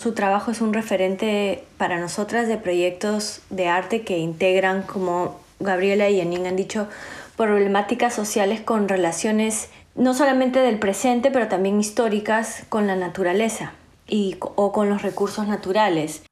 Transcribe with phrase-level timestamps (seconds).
[0.00, 6.08] Su trabajo es un referente para nosotras de proyectos de arte que integran, como Gabriela
[6.08, 6.88] y Janine han dicho,
[7.36, 13.74] problemáticas sociales con relaciones no solamente del presente, pero también históricas con la naturaleza
[14.08, 16.22] y, o con los recursos naturales.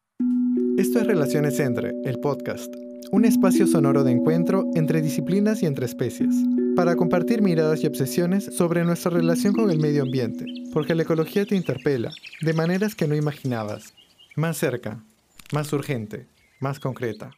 [0.78, 2.74] Esto es Relaciones Entre, el podcast,
[3.12, 6.34] un espacio sonoro de encuentro entre disciplinas y entre especies,
[6.78, 11.44] para compartir miradas y obsesiones sobre nuestra relación con el medio ambiente, porque la ecología
[11.44, 13.94] te interpela de maneras que no imaginabas,
[14.36, 15.04] más cerca,
[15.52, 16.28] más urgente,
[16.60, 17.32] más concreta.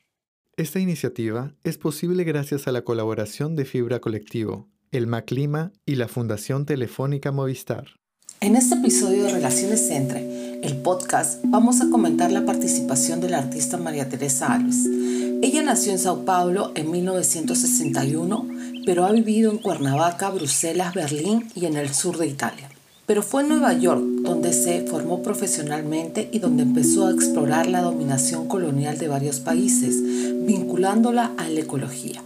[0.58, 6.08] Esta iniciativa es posible gracias a la colaboración de Fibra Colectivo, el Maclima y la
[6.08, 7.86] Fundación Telefónica Movistar.
[8.42, 13.38] En este episodio de Relaciones Entre, el podcast, vamos a comentar la participación de la
[13.38, 14.84] artista María Teresa Alves.
[15.42, 18.46] Ella nació en Sao Paulo en 1961,
[18.84, 22.68] pero ha vivido en Cuernavaca, Bruselas, Berlín y en el sur de Italia.
[23.06, 27.80] Pero fue en Nueva York donde se formó profesionalmente y donde empezó a explorar la
[27.80, 29.96] dominación colonial de varios países,
[30.46, 32.22] vinculándola a la ecología.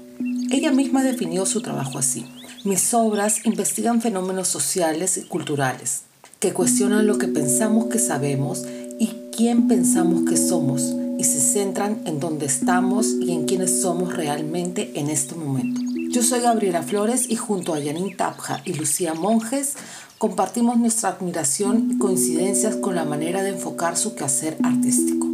[0.51, 2.27] Ella misma definió su trabajo así.
[2.65, 6.03] Mis obras investigan fenómenos sociales y culturales
[6.45, 8.67] que cuestionan lo que pensamos que sabemos
[8.99, 14.15] y quién pensamos que somos y se centran en dónde estamos y en quiénes somos
[14.15, 15.74] realmente en este momento.
[16.15, 19.75] Yo soy Gabriela Flores y junto a Janine Tapja y Lucía Monjes
[20.17, 25.27] compartimos nuestra admiración y coincidencias con la manera de enfocar su quehacer artístico.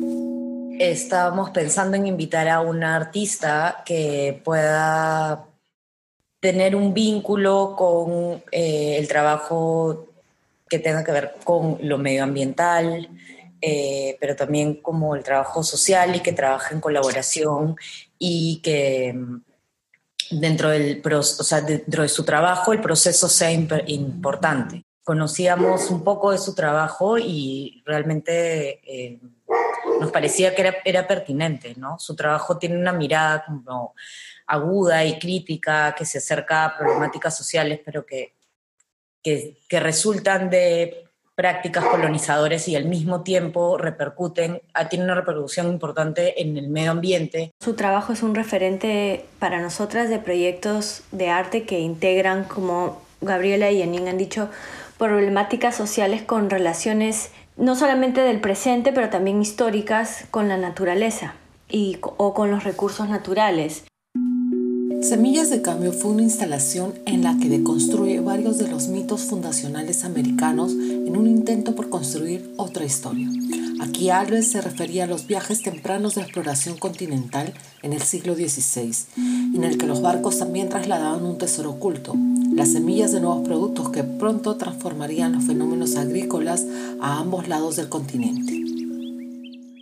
[0.79, 5.45] Estábamos pensando en invitar a una artista que pueda
[6.41, 10.09] tener un vínculo con eh, el trabajo
[10.67, 13.07] que tenga que ver con lo medioambiental,
[13.61, 17.77] eh, pero también como el trabajo social y que trabaje en colaboración
[18.19, 19.15] y que
[20.31, 24.85] dentro, del, o sea, dentro de su trabajo el proceso sea importante.
[25.03, 29.19] Conocíamos un poco de su trabajo y realmente eh,
[29.99, 31.99] nos parecía que era, era, pertinente, ¿no?
[31.99, 33.95] Su trabajo tiene una mirada como
[34.47, 38.35] aguda y crítica que se acerca a problemáticas sociales, pero que,
[39.23, 41.10] que, que resultan de
[41.41, 46.91] prácticas colonizadoras y al mismo tiempo repercuten, ah, tiene una repercusión importante en el medio
[46.91, 47.51] ambiente.
[47.61, 53.71] Su trabajo es un referente para nosotras de proyectos de arte que integran, como Gabriela
[53.71, 54.51] y Janine han dicho,
[54.99, 61.33] problemáticas sociales con relaciones no solamente del presente, pero también históricas con la naturaleza
[61.71, 63.85] y, o con los recursos naturales.
[65.11, 70.05] Semillas de Cambio fue una instalación en la que deconstruye varios de los mitos fundacionales
[70.05, 73.29] americanos en un intento por construir otra historia.
[73.81, 78.95] Aquí Alves se refería a los viajes tempranos de exploración continental en el siglo XVI,
[79.57, 82.15] en el que los barcos también trasladaban un tesoro oculto,
[82.55, 86.65] las semillas de nuevos productos que pronto transformarían los fenómenos agrícolas
[87.01, 88.61] a ambos lados del continente.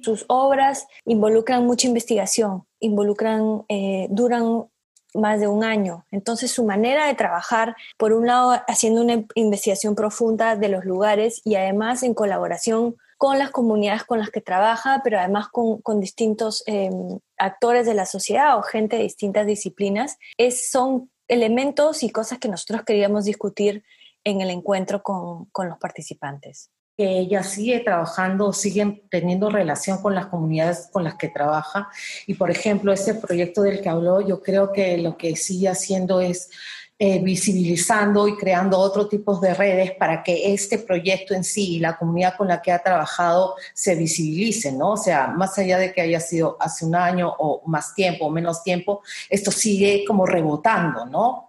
[0.03, 4.69] Sus obras involucran mucha investigación, involucran, eh, duran
[5.15, 6.07] más de un año.
[6.11, 11.41] Entonces su manera de trabajar, por un lado, haciendo una investigación profunda de los lugares
[11.45, 16.63] y además en colaboración con las comunidades con las que trabaja, pero además con, distintos
[16.67, 22.39] em, actores de la sociedad o gente de distintas disciplinas, es, son elementos y cosas
[22.39, 23.83] que nosotros queríamos discutir
[24.25, 30.27] en el encuentro con los participantes que ella sigue trabajando, sigue teniendo relación con las
[30.27, 31.89] comunidades con las que trabaja.
[32.27, 36.21] Y por ejemplo, este proyecto del que habló, yo creo que lo que sigue haciendo
[36.21, 36.51] es
[36.99, 41.79] eh, visibilizando y creando otro tipo de redes para que este proyecto en sí y
[41.79, 44.95] la comunidad con la que ha trabajado se visibilicen, ¿no?
[44.95, 48.31] O sea, más allá de que haya sido hace un año o más tiempo o
[48.31, 51.48] menos tiempo, esto sigue como rebotando, ¿no?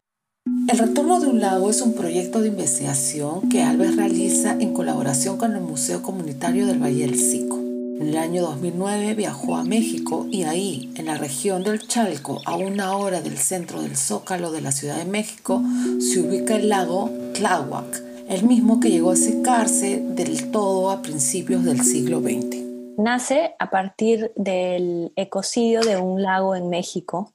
[0.68, 5.38] El Retorno de un Lago es un proyecto de investigación que Alves realiza en colaboración
[5.38, 7.58] con el Museo Comunitario del Valle del Sico.
[7.58, 12.56] En el año 2009 viajó a México y ahí, en la región del Chalco, a
[12.56, 15.62] una hora del centro del Zócalo de la Ciudad de México,
[16.00, 21.66] se ubica el lago Tláhuac, el mismo que llegó a secarse del todo a principios
[21.66, 22.58] del siglo XX.
[23.00, 27.34] Nace a partir del ecocidio de un lago en México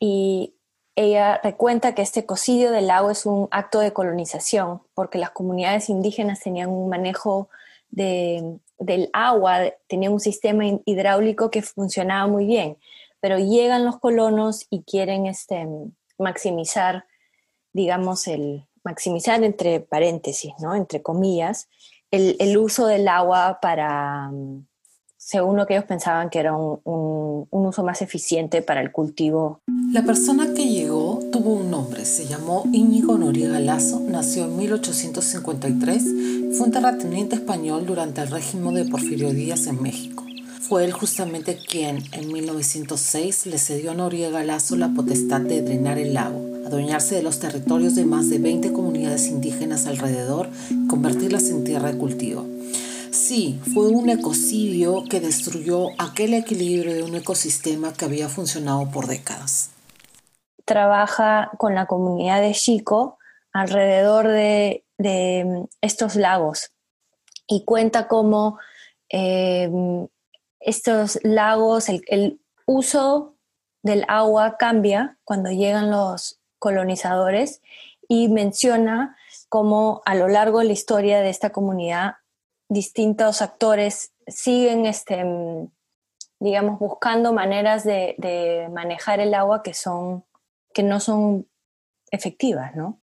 [0.00, 0.53] y
[0.96, 5.88] ella recuenta que este ecocidio del lago es un acto de colonización, porque las comunidades
[5.88, 7.48] indígenas tenían un manejo
[7.90, 12.76] del agua, tenían un sistema hidráulico que funcionaba muy bien,
[13.20, 15.66] pero llegan los colonos y quieren este,
[16.18, 17.06] maximizar,
[17.72, 20.74] digamos, el maximizar entre paréntesis, ¿no?
[20.74, 21.68] entre comillas,
[22.10, 24.30] el, el uso del agua para,
[25.24, 29.60] según lo que ellos pensaban que era un, uso más eficiente para el cultivo.
[29.90, 36.02] La persona que llegó tuvo un nombre, se llamó Íñigo Noriega Lazo, nació en 1853,
[36.52, 40.24] fue un terrateniente español durante el régimen de Porfirio Díaz en México.
[40.60, 45.96] Fue él justamente quien en 1906 le cedió a Noriega Lazo la potestad de drenar
[45.96, 50.50] el lago, adueñarse de los territorios de más de 20 comunidades indígenas alrededor
[50.86, 52.46] convertirlas en tierra de cultivo.
[53.26, 59.06] Sí, fue un ecocidio que destruyó aquel equilibrio de un ecosistema que había funcionado por
[59.06, 59.70] décadas.
[60.66, 63.16] Trabaja con la comunidad de Chico
[63.50, 64.84] alrededor de,
[65.80, 66.74] estos lagos
[67.46, 68.58] y cuenta cómo
[69.08, 69.70] eh,
[70.60, 73.36] estos lagos, el, el uso
[73.82, 77.62] del agua cambia cuando llegan los colonizadores
[78.06, 79.16] y menciona
[79.48, 82.16] cómo a lo largo de la historia de esta comunidad
[82.68, 85.24] distintos actores siguen, este,
[86.40, 90.24] digamos, buscando maneras de, manejar el agua que, son,
[90.72, 91.46] que no son
[92.10, 93.00] efectivas, ¿no?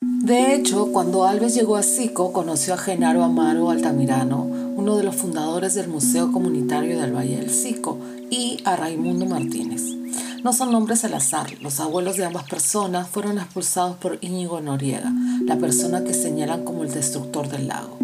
[0.00, 5.16] De hecho, cuando Alves llegó a Sico, conoció a Genaro Amaro Altamirano, uno de los
[5.16, 7.98] fundadores del Museo Comunitario del Valle del Sico,
[8.28, 9.82] y a Raimundo Martínez.
[10.42, 15.10] No son nombres al azar, los abuelos de ambas personas fueron expulsados por Íñigo Noriega,
[15.46, 17.96] la persona que señalan como el destructor del lago.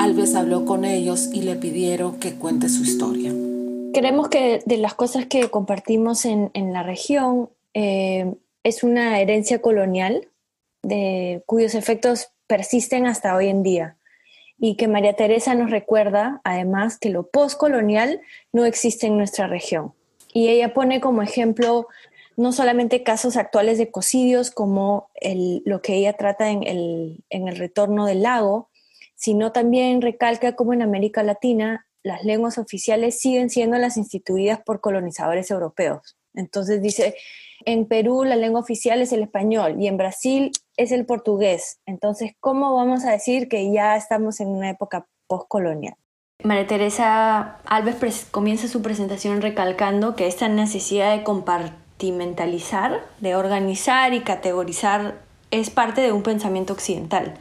[0.00, 3.32] Alves habló con ellos y le pidieron que cuente su historia.
[3.92, 8.32] Creemos que de las cosas que compartimos en, la región eh,
[8.62, 10.26] es una herencia colonial
[10.82, 13.98] de cuyos efectos persisten hasta hoy en día
[14.58, 18.22] y que María Teresa nos recuerda además que lo postcolonial
[18.54, 19.92] no existe en nuestra región.
[20.32, 21.88] Y ella pone como ejemplo
[22.38, 25.10] no solamente casos actuales de ecocidios como
[25.66, 28.69] lo que ella trata en el, en el retorno del lago,
[29.20, 34.80] sino también recalca cómo en América Latina las lenguas oficiales siguen siendo las instituidas por
[34.80, 36.16] colonizadores europeos.
[36.32, 37.14] Entonces dice,
[37.66, 41.80] en Perú la lengua oficial es el español y en Brasil es el portugués.
[41.84, 45.94] Entonces, ¿cómo vamos a decir que ya estamos en una época postcolonial?
[46.42, 54.20] María Teresa Alves comienza su presentación recalcando que esta necesidad de compartimentalizar, de organizar y
[54.20, 55.20] categorizar
[55.50, 57.34] es parte de un pensamiento occidental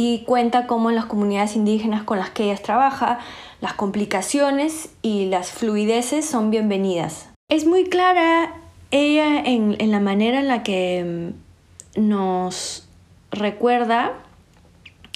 [0.00, 3.18] y cuenta cómo en las comunidades indígenas con las que ella trabaja,
[3.60, 7.30] las complicaciones y las fluideces son bienvenidas.
[7.50, 8.54] Es muy clara
[8.92, 11.32] ella en, la manera en la que
[11.96, 12.86] mm, nos
[13.32, 14.12] recuerda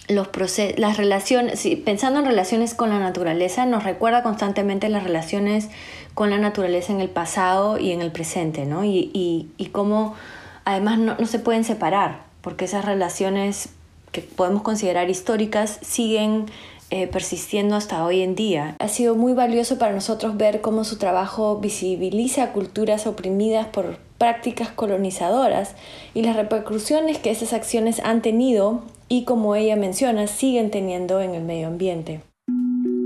[0.08, 0.30] los
[0.76, 5.70] las relaciones, pensando en relaciones con la naturaleza, nos recuerda constantemente las relaciones
[6.14, 8.84] con la naturaleza en el pasado y en el presente, ¿no?
[8.84, 10.16] Y, cómo
[10.64, 13.68] además no, no se pueden separar, porque esas relaciones
[14.12, 16.46] que podemos considerar históricas siguen
[16.90, 18.76] eh, persistiendo hasta hoy en día.
[18.78, 24.68] Ha sido muy valioso para nosotros ver cómo su trabajo visibiliza culturas oprimidas por prácticas
[24.70, 25.74] colonizadoras
[26.12, 31.34] y las repercusiones que esas acciones han tenido y, como ella menciona, siguen teniendo en
[31.34, 32.20] el medio ambiente.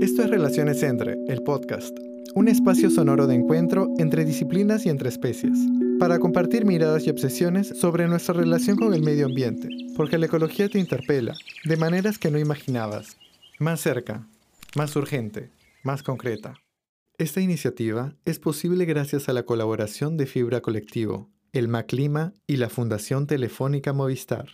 [0.01, 1.97] Esto es Relaciones Entre, el podcast,
[2.35, 5.57] un espacio sonoro de encuentro entre disciplinas y entre especies
[5.97, 10.69] para compartir miradas y obsesiones sobre nuestra relación con el medio ambiente, porque la ecología
[10.69, 11.35] te interpela
[11.65, 13.17] de maneras que no imaginabas,
[13.57, 14.27] más cerca,
[14.75, 15.49] más urgente,
[15.81, 16.53] más concreta.
[17.17, 22.69] Esta iniciativa es posible gracias a la colaboración de Fibra Colectivo, el Maclima y la
[22.69, 24.47] Fundación Telefónica Movistar.